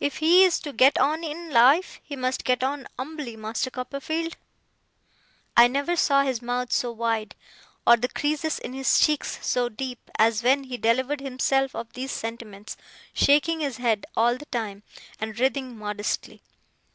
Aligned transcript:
If 0.00 0.18
he 0.18 0.44
is 0.44 0.60
to 0.60 0.72
get 0.74 0.98
on 0.98 1.24
in 1.24 1.50
life, 1.50 1.98
he 2.04 2.14
must 2.14 2.44
get 2.44 2.62
on 2.62 2.86
umbly, 2.98 3.38
Master 3.38 3.70
Copperfield!' 3.70 4.36
I 5.56 5.66
never 5.66 5.96
saw 5.96 6.24
his 6.24 6.42
mouth 6.42 6.70
so 6.72 6.92
wide, 6.92 7.34
or 7.86 7.96
the 7.96 8.10
creases 8.10 8.58
in 8.58 8.74
his 8.74 9.00
cheeks 9.00 9.38
so 9.46 9.70
deep, 9.70 10.10
as 10.18 10.42
when 10.42 10.64
he 10.64 10.76
delivered 10.76 11.22
himself 11.22 11.74
of 11.74 11.90
these 11.94 12.12
sentiments: 12.12 12.76
shaking 13.14 13.60
his 13.60 13.78
head 13.78 14.04
all 14.14 14.36
the 14.36 14.44
time, 14.52 14.82
and 15.18 15.40
writhing 15.40 15.78
modestly. 15.78 16.42